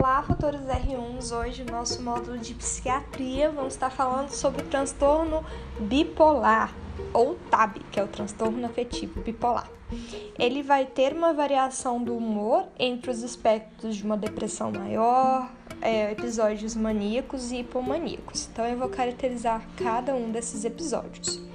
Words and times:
Olá, 0.00 0.22
futuros 0.22 0.60
R1s! 0.60 1.36
Hoje, 1.36 1.64
no 1.64 1.72
nosso 1.72 2.00
módulo 2.00 2.38
de 2.38 2.54
psiquiatria, 2.54 3.50
vamos 3.50 3.74
estar 3.74 3.90
falando 3.90 4.28
sobre 4.28 4.62
o 4.62 4.66
transtorno 4.66 5.44
bipolar, 5.80 6.72
ou 7.12 7.34
TAB, 7.50 7.80
que 7.90 7.98
é 7.98 8.04
o 8.04 8.06
transtorno 8.06 8.64
afetivo 8.64 9.20
bipolar. 9.22 9.68
Ele 10.38 10.62
vai 10.62 10.86
ter 10.86 11.12
uma 11.12 11.34
variação 11.34 12.00
do 12.00 12.16
humor 12.16 12.68
entre 12.78 13.10
os 13.10 13.24
aspectos 13.24 13.96
de 13.96 14.04
uma 14.04 14.16
depressão 14.16 14.70
maior, 14.70 15.50
é, 15.82 16.12
episódios 16.12 16.76
maníacos 16.76 17.50
e 17.50 17.56
hipomaníacos. 17.56 18.48
Então, 18.52 18.64
eu 18.66 18.78
vou 18.78 18.88
caracterizar 18.88 19.66
cada 19.76 20.14
um 20.14 20.30
desses 20.30 20.64
episódios. 20.64 21.47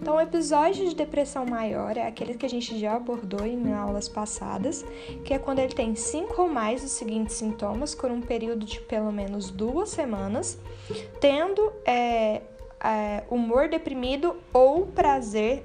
Então, 0.00 0.16
o 0.16 0.20
episódio 0.20 0.88
de 0.88 0.94
depressão 0.94 1.44
maior 1.44 1.94
é 1.96 2.06
aquele 2.06 2.34
que 2.34 2.46
a 2.46 2.48
gente 2.48 2.78
já 2.78 2.96
abordou 2.96 3.44
em 3.44 3.72
aulas 3.74 4.08
passadas, 4.08 4.84
que 5.24 5.34
é 5.34 5.38
quando 5.38 5.58
ele 5.58 5.74
tem 5.74 5.94
cinco 5.94 6.42
ou 6.42 6.48
mais 6.48 6.80
dos 6.80 6.92
seguintes 6.92 7.36
sintomas 7.36 7.94
por 7.94 8.10
um 8.10 8.22
período 8.22 8.64
de 8.64 8.80
pelo 8.80 9.12
menos 9.12 9.50
duas 9.50 9.90
semanas, 9.90 10.58
tendo 11.20 11.70
é, 11.84 12.40
é, 12.82 13.24
humor 13.28 13.68
deprimido 13.68 14.36
ou 14.54 14.86
prazer 14.86 15.64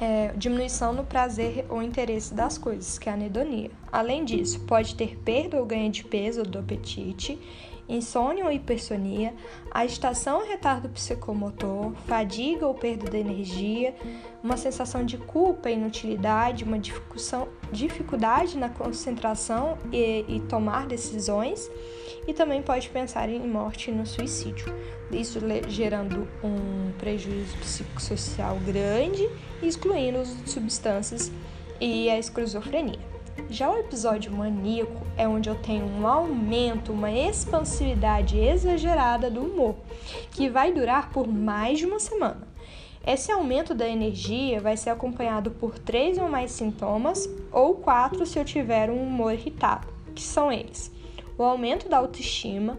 é, 0.00 0.32
diminuição 0.34 0.92
no 0.92 1.04
prazer 1.04 1.64
ou 1.68 1.82
interesse 1.82 2.34
das 2.34 2.58
coisas, 2.58 2.98
que 2.98 3.08
é 3.08 3.12
a 3.12 3.14
anedonia. 3.14 3.70
Além 3.92 4.24
disso, 4.24 4.60
pode 4.60 4.96
ter 4.96 5.16
perda 5.18 5.58
ou 5.58 5.64
ganho 5.64 5.90
de 5.90 6.02
peso 6.02 6.40
ou 6.40 6.46
do 6.46 6.58
apetite, 6.58 7.38
insônia 7.88 8.44
ou 8.44 8.52
hipersonia, 8.52 9.34
agitação 9.70 10.40
ou 10.40 10.46
retardo 10.46 10.88
psicomotor, 10.88 11.92
fadiga 12.06 12.66
ou 12.66 12.74
perda 12.74 13.10
de 13.10 13.16
energia, 13.16 13.94
uma 14.42 14.56
sensação 14.56 15.04
de 15.04 15.18
culpa 15.18 15.70
e 15.70 15.74
inutilidade, 15.74 16.64
uma 16.64 16.78
dificuldade 17.70 18.56
na 18.56 18.68
concentração 18.68 19.78
e, 19.92 20.24
e 20.28 20.40
tomar 20.40 20.86
decisões, 20.86 21.70
e 22.26 22.32
também 22.32 22.62
pode 22.62 22.88
pensar 22.88 23.28
em 23.28 23.46
morte 23.46 23.90
e 23.90 23.94
no 23.94 24.06
suicídio, 24.06 24.72
isso 25.10 25.40
gerando 25.68 26.28
um 26.42 26.92
prejuízo 26.98 27.56
psicossocial 27.58 28.56
grande, 28.60 29.28
excluindo 29.62 30.18
as 30.18 30.28
substâncias 30.46 31.30
e 31.80 32.08
a 32.08 32.18
esquizofrenia. 32.18 33.11
Já 33.48 33.70
o 33.70 33.78
episódio 33.78 34.32
maníaco 34.32 35.06
é 35.16 35.28
onde 35.28 35.48
eu 35.48 35.54
tenho 35.54 35.84
um 35.84 36.06
aumento, 36.06 36.92
uma 36.92 37.10
expansividade 37.10 38.38
exagerada 38.38 39.30
do 39.30 39.42
humor, 39.42 39.76
que 40.30 40.48
vai 40.48 40.72
durar 40.72 41.10
por 41.10 41.26
mais 41.26 41.78
de 41.78 41.86
uma 41.86 41.98
semana. 41.98 42.48
Esse 43.06 43.32
aumento 43.32 43.74
da 43.74 43.88
energia 43.88 44.60
vai 44.60 44.76
ser 44.76 44.90
acompanhado 44.90 45.50
por 45.50 45.78
três 45.78 46.18
ou 46.18 46.28
mais 46.28 46.52
sintomas, 46.52 47.28
ou 47.50 47.74
quatro 47.74 48.24
se 48.24 48.38
eu 48.38 48.44
tiver 48.44 48.88
um 48.90 49.02
humor 49.02 49.32
irritado, 49.32 49.88
que 50.14 50.22
são 50.22 50.52
eles: 50.52 50.92
o 51.36 51.42
aumento 51.42 51.88
da 51.88 51.98
autoestima, 51.98 52.78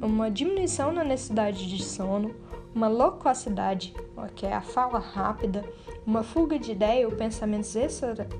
uma 0.00 0.30
diminuição 0.30 0.92
na 0.92 1.02
necessidade 1.02 1.68
de 1.68 1.82
sono, 1.82 2.34
uma 2.74 2.88
loquacidade, 2.88 3.94
que 4.34 4.44
é 4.46 4.52
a 4.52 4.60
fala 4.60 4.98
rápida, 4.98 5.64
uma 6.06 6.22
fuga 6.22 6.58
de 6.58 6.72
ideia 6.72 7.06
ou 7.06 7.14
pensamentos 7.14 7.74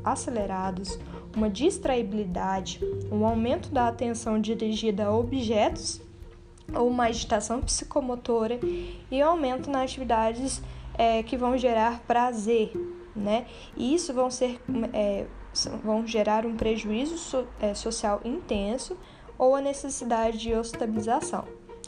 acelerados, 0.03 0.99
uma 1.37 1.49
distraibilidade, 1.49 2.81
um 3.11 3.25
aumento 3.25 3.71
da 3.71 3.89
atenção 3.89 4.41
dirigida 4.41 5.07
a 5.07 5.15
objetos 5.15 6.01
ou 6.75 6.89
uma 6.89 7.05
agitação 7.05 7.61
psicomotora 7.61 8.59
e 9.11 9.23
um 9.23 9.27
aumento 9.27 9.71
nas 9.71 9.83
atividades 9.83 10.63
é, 10.97 11.23
que 11.23 11.37
vão 11.37 11.57
gerar 11.57 12.01
prazer, 12.01 12.73
né? 13.15 13.47
E 13.77 13.95
isso 13.95 14.13
vão 14.13 14.31
ser 14.31 14.61
é, 14.93 15.27
vão 15.83 16.07
gerar 16.07 16.45
um 16.45 16.57
prejuízo 16.57 17.17
so, 17.17 17.47
é, 17.61 17.75
social 17.75 18.21
intenso 18.25 18.97
ou 19.39 19.55
a 19.55 19.61
necessidade 19.61 20.39
de 20.39 20.55
hospitalização. 20.55 21.45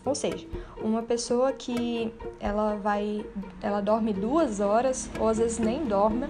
Ou 0.07 0.15
seja, 0.15 0.47
uma 0.81 1.03
pessoa 1.03 1.53
que 1.53 2.15
ela 2.39 2.77
vai, 2.77 3.27
ela 3.61 3.81
dorme 3.81 4.13
duas 4.13 4.61
horas 4.61 5.11
ou 5.19 5.29
às 5.29 5.39
vezes 5.39 5.59
nem 5.59 5.85
dorme, 5.85 6.29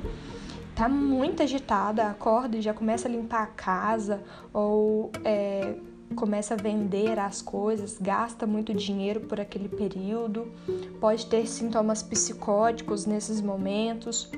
tá 0.74 0.88
muito 0.88 1.42
agitada, 1.42 2.06
acorda 2.06 2.56
e 2.56 2.62
já 2.62 2.72
começa 2.72 3.06
a 3.06 3.10
limpar 3.10 3.42
a 3.42 3.46
casa 3.46 4.22
ou 4.50 5.12
é, 5.22 5.74
começa 6.14 6.54
a 6.54 6.56
vender 6.56 7.18
as 7.18 7.42
coisas, 7.42 7.98
gasta 8.00 8.46
muito 8.46 8.72
dinheiro 8.72 9.20
por 9.20 9.38
aquele 9.38 9.68
período, 9.68 10.50
pode 10.98 11.26
ter 11.26 11.46
sintomas 11.46 12.02
psicóticos 12.02 13.04
nesses 13.04 13.42
momentos. 13.42 14.30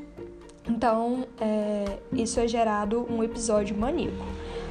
Então, 0.68 1.26
é, 1.40 1.98
isso 2.12 2.40
é 2.40 2.48
gerado 2.48 3.06
um 3.08 3.22
episódio 3.22 3.76
maníaco. 3.76 4.24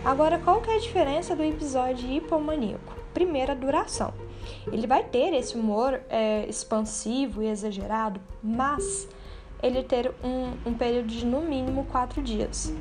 Agora, 0.04 0.38
qual 0.38 0.62
que 0.62 0.70
é 0.70 0.76
a 0.76 0.80
diferença 0.80 1.36
do 1.36 1.44
episódio 1.44 2.10
hipomaníaco? 2.12 2.96
Primeira, 3.14 3.56
duração. 3.56 4.27
Ele 4.72 4.86
vai 4.86 5.04
ter 5.04 5.34
esse 5.34 5.56
humor 5.56 6.00
é, 6.10 6.46
expansivo 6.48 7.42
e 7.42 7.48
exagerado, 7.48 8.20
mas 8.44 9.08
ele 9.62 9.84
ter 9.84 10.14
um, 10.24 10.70
um 10.70 10.74
período 10.74 11.08
de 11.08 11.26
no 11.26 11.42
mínimo 11.42 11.86
quatro 11.86 12.22
dias. 12.22 12.74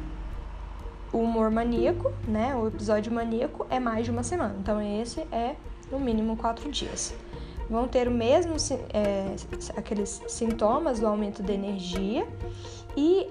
O 1.12 1.18
humor 1.18 1.50
maníaco, 1.50 2.12
né, 2.26 2.54
o 2.54 2.66
episódio 2.66 3.12
maníaco, 3.12 3.66
é 3.70 3.78
mais 3.78 4.04
de 4.04 4.10
uma 4.10 4.22
semana. 4.22 4.56
Então, 4.58 4.80
esse 4.82 5.20
é 5.32 5.56
no 5.90 5.98
mínimo 5.98 6.36
quatro 6.36 6.70
dias. 6.70 7.14
Vão 7.70 7.88
ter 7.88 8.06
o 8.08 8.10
mesmo, 8.10 8.54
é, 8.92 9.34
aqueles 9.76 10.22
sintomas 10.28 11.00
do 11.00 11.06
aumento 11.06 11.42
da 11.42 11.52
energia 11.52 12.26
e 12.96 13.28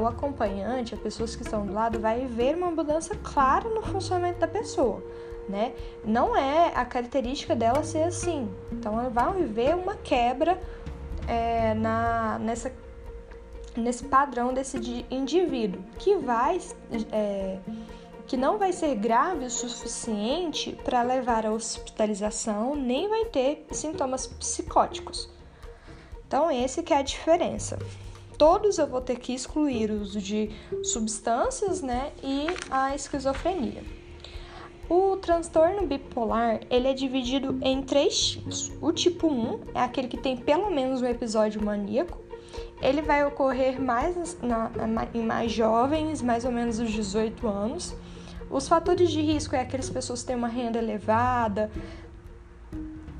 o 0.00 0.06
acompanhante, 0.06 0.94
as 0.94 1.00
pessoas 1.00 1.36
que 1.36 1.42
estão 1.42 1.66
do 1.66 1.72
lado, 1.72 2.00
vai 2.00 2.26
ver 2.26 2.56
uma 2.56 2.70
mudança 2.70 3.14
clara 3.16 3.68
no 3.68 3.82
funcionamento 3.82 4.40
da 4.40 4.48
pessoa 4.48 5.02
né? 5.48 5.72
Não 6.04 6.36
é 6.36 6.72
a 6.74 6.84
característica 6.84 7.56
dela 7.56 7.82
ser 7.82 8.02
assim. 8.02 8.48
Então 8.72 8.98
ela 8.98 9.08
vai 9.08 9.32
viver 9.32 9.74
uma 9.74 9.96
quebra 9.96 10.60
é, 11.26 11.74
na, 11.74 12.38
nessa, 12.38 12.72
nesse 13.76 14.04
padrão 14.04 14.52
desse 14.52 15.06
indivíduo 15.10 15.82
que 15.98 16.16
vai 16.16 16.60
é, 17.12 17.58
que 18.26 18.36
não 18.36 18.58
vai 18.58 18.72
ser 18.74 18.94
grave 18.94 19.46
o 19.46 19.50
suficiente 19.50 20.78
para 20.84 21.02
levar 21.02 21.46
à 21.46 21.50
hospitalização, 21.50 22.76
nem 22.76 23.08
vai 23.08 23.24
ter 23.24 23.66
sintomas 23.70 24.26
psicóticos. 24.26 25.30
Então 26.26 26.50
esse 26.50 26.82
que 26.82 26.92
é 26.92 26.98
a 26.98 27.02
diferença. 27.02 27.78
Todos 28.36 28.78
eu 28.78 28.86
vou 28.86 29.00
ter 29.00 29.18
que 29.18 29.34
excluir 29.34 29.90
o 29.90 30.00
uso 30.00 30.20
de 30.20 30.50
substâncias, 30.84 31.80
né, 31.82 32.12
e 32.22 32.46
a 32.70 32.94
esquizofrenia. 32.94 33.82
O 34.88 35.18
transtorno 35.18 35.86
bipolar 35.86 36.60
ele 36.70 36.88
é 36.88 36.94
dividido 36.94 37.58
em 37.60 37.82
três 37.82 38.30
tipos. 38.30 38.72
O 38.80 38.90
tipo 38.90 39.28
1 39.28 39.60
é 39.74 39.80
aquele 39.80 40.08
que 40.08 40.16
tem 40.16 40.34
pelo 40.34 40.70
menos 40.70 41.02
um 41.02 41.06
episódio 41.06 41.62
maníaco. 41.62 42.18
Ele 42.80 43.02
vai 43.02 43.22
ocorrer 43.26 43.78
mais 43.80 44.38
na, 44.40 44.70
na, 44.70 45.06
em 45.12 45.22
mais 45.22 45.52
jovens, 45.52 46.22
mais 46.22 46.46
ou 46.46 46.50
menos 46.52 46.78
os 46.78 46.90
18 46.90 47.46
anos. 47.46 47.94
Os 48.50 48.66
fatores 48.66 49.10
de 49.10 49.20
risco 49.20 49.54
é 49.54 49.60
aquelas 49.60 49.90
pessoas 49.90 50.22
que 50.22 50.28
têm 50.28 50.36
uma 50.36 50.48
renda 50.48 50.78
elevada, 50.78 51.70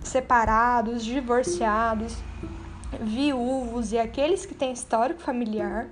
separados, 0.00 1.04
divorciados, 1.04 2.16
viúvos 2.98 3.92
e 3.92 3.98
aqueles 3.98 4.46
que 4.46 4.54
têm 4.54 4.72
histórico 4.72 5.20
familiar 5.20 5.90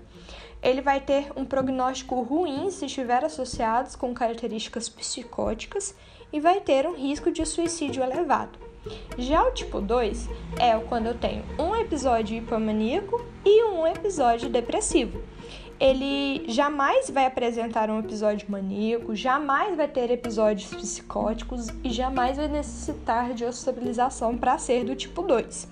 ele 0.66 0.81
vai 0.81 1.00
ter 1.00 1.31
um 1.37 1.44
prognóstico 1.44 2.21
ruim 2.22 2.72
se 2.72 2.87
estiver 2.87 3.25
associados 3.25 3.94
com 3.94 4.12
características 4.12 4.88
psicóticas 4.88 5.94
e 6.32 6.41
vai 6.41 6.60
ter 6.60 6.88
um 6.88 6.94
risco 6.94 7.31
de 7.31 7.47
suicídio 7.47 8.03
elevado. 8.03 8.59
Já 9.16 9.44
o 9.44 9.53
tipo 9.53 9.81
2 9.81 10.28
é 10.59 10.77
quando 10.88 11.06
eu 11.06 11.15
tenho 11.15 11.44
um 11.56 11.75
episódio 11.77 12.37
hipomaníaco 12.37 13.25
e 13.44 13.62
um 13.62 13.87
episódio 13.87 14.49
depressivo. 14.49 15.22
Ele 15.78 16.45
jamais 16.48 17.10
vai 17.10 17.27
apresentar 17.27 17.89
um 17.89 18.01
episódio 18.01 18.51
maníaco, 18.51 19.15
jamais 19.15 19.77
vai 19.77 19.86
ter 19.86 20.10
episódios 20.10 20.74
psicóticos 20.74 21.68
e 21.84 21.91
jamais 21.91 22.39
vai 22.39 22.48
necessitar 22.48 23.34
de 23.34 23.45
hospitalização 23.45 24.36
para 24.36 24.59
ser 24.59 24.84
do 24.84 24.97
tipo 24.97 25.22
2. 25.22 25.68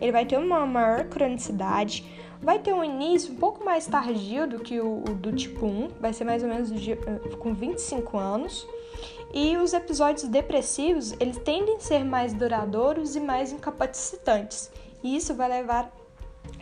Ele 0.00 0.12
vai 0.12 0.26
ter 0.26 0.38
uma 0.38 0.64
maior 0.64 1.04
cronicidade, 1.06 2.04
vai 2.42 2.58
ter 2.58 2.72
um 2.72 2.84
início 2.84 3.32
um 3.32 3.36
pouco 3.36 3.64
mais 3.64 3.86
tardio 3.86 4.46
do 4.46 4.58
que 4.60 4.80
o, 4.80 4.98
o 4.98 5.14
do 5.14 5.32
tipo 5.32 5.66
1, 5.66 5.88
vai 6.00 6.12
ser 6.12 6.24
mais 6.24 6.42
ou 6.42 6.48
menos 6.48 6.72
de, 6.80 6.92
eh, 6.92 7.36
com 7.38 7.54
25 7.54 8.18
anos. 8.18 8.66
E 9.32 9.56
os 9.58 9.74
episódios 9.74 10.24
depressivos, 10.24 11.12
eles 11.20 11.36
tendem 11.38 11.76
a 11.76 11.80
ser 11.80 12.04
mais 12.04 12.32
duradouros 12.32 13.14
e 13.14 13.20
mais 13.20 13.52
incapacitantes. 13.52 14.70
E 15.02 15.16
isso 15.16 15.34
vai 15.34 15.48
levar 15.48 15.92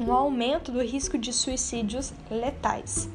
um 0.00 0.12
aumento 0.12 0.73
do 0.73 0.82
risco 0.82 1.17
de 1.17 1.32
suicídios 1.32 2.12
letais. 2.31 3.08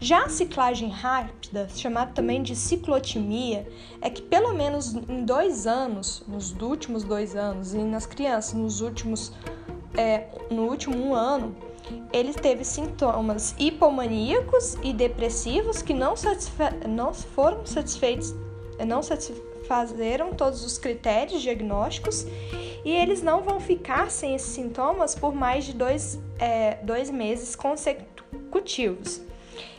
Já 0.00 0.24
a 0.24 0.28
ciclagem 0.28 0.90
rápida, 0.90 1.68
chamada 1.74 2.12
também 2.12 2.42
de 2.42 2.54
ciclotimia, 2.54 3.66
é 4.00 4.08
que 4.08 4.22
pelo 4.22 4.54
menos 4.54 4.94
em 4.94 5.24
dois 5.24 5.66
anos, 5.66 6.22
nos 6.26 6.52
últimos 6.60 7.02
dois 7.02 7.34
anos, 7.34 7.74
e 7.74 7.78
nas 7.78 8.06
crianças 8.06 8.54
nos 8.54 8.80
últimos, 8.80 9.32
é, 9.96 10.28
no 10.50 10.68
último 10.68 10.96
um 10.96 11.14
ano, 11.14 11.56
ele 12.12 12.32
teve 12.32 12.64
sintomas 12.64 13.54
hipomaníacos 13.58 14.76
e 14.82 14.92
depressivos 14.92 15.82
que 15.82 15.94
não, 15.94 16.14
não 16.88 17.12
foram 17.14 17.64
satisfeitos 17.66 18.34
não 18.86 19.02
satisfazeram 19.02 20.32
todos 20.32 20.64
os 20.64 20.78
critérios 20.78 21.42
diagnósticos 21.42 22.26
e 22.84 22.90
eles 22.90 23.22
não 23.22 23.42
vão 23.42 23.60
ficar 23.60 24.10
sem 24.10 24.34
esses 24.34 24.50
sintomas 24.50 25.14
por 25.14 25.34
mais 25.34 25.64
de 25.64 25.74
dois, 25.74 26.18
é, 26.38 26.78
dois 26.82 27.10
meses 27.10 27.56
consecutivos. 27.56 29.20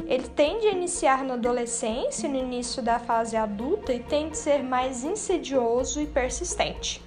Ele 0.06 0.28
tende 0.28 0.68
a 0.68 0.72
iniciar 0.72 1.24
na 1.24 1.36
adolescência, 1.36 2.28
no 2.28 2.36
início 2.36 2.84
da 2.84 3.00
fase 3.00 3.38
adulta 3.38 3.94
e 3.94 4.00
tende 4.00 4.34
a 4.34 4.36
ser 4.36 4.62
mais 4.62 5.04
insidioso 5.04 6.02
e 6.02 6.06
persistente. 6.06 7.02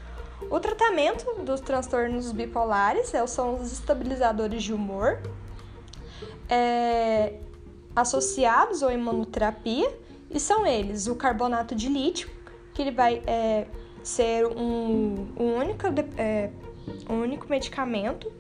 O 0.51 0.61
tratamento 0.61 1.43
dos 1.43 1.61
transtornos 1.61 2.31
bipolares 2.33 3.13
é, 3.15 3.27
são 3.27 3.61
os 3.61 3.73
estabilizadores 3.73 4.63
de 4.63 4.73
humor, 4.73 5.21
é, 6.49 7.35
associados 7.95 8.83
à 8.83 8.93
imunoterapia, 8.93 9.91
e 10.31 10.41
são 10.41 10.67
eles 10.67 11.07
o 11.07 11.15
carbonato 11.15 11.75
de 11.75 11.89
lítio, 11.89 12.31
que 12.75 12.83
ele 12.83 12.91
vai 12.91 13.23
é, 13.27 13.67
ser 14.03 14.47
um, 14.47 15.29
um, 15.39 15.57
único, 15.59 15.87
é, 16.17 16.51
um 17.09 17.21
único 17.21 17.49
medicamento 17.49 18.33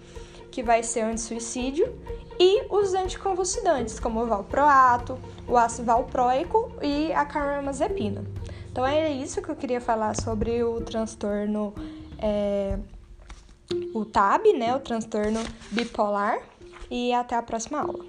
que 0.50 0.62
vai 0.62 0.82
ser 0.82 1.00
anti-suicídio, 1.00 1.98
e 2.38 2.66
os 2.70 2.94
anticonvulsivantes, 2.94 4.00
como 4.00 4.22
o 4.22 4.26
valproato, 4.26 5.18
o 5.46 5.56
ácido 5.56 5.86
valproico 5.86 6.72
e 6.82 7.12
a 7.12 7.24
carbamazepina. 7.24 8.24
Então 8.72 8.86
é 8.86 9.12
isso 9.12 9.42
que 9.42 9.50
eu 9.50 9.54
queria 9.54 9.82
falar 9.82 10.16
sobre 10.16 10.64
o 10.64 10.80
transtorno, 10.80 11.74
é, 12.18 12.78
o 13.94 14.02
TAB, 14.02 14.54
né, 14.54 14.74
o 14.74 14.80
transtorno 14.80 15.40
bipolar, 15.70 16.40
e 16.90 17.12
até 17.12 17.36
a 17.36 17.42
próxima 17.42 17.80
aula. 17.80 18.02